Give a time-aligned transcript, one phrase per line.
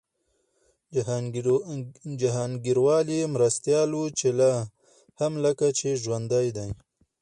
[2.25, 4.53] جهانګیروال یې مرستیال و چي لا
[5.19, 6.69] هم لکه چي ژوندی دی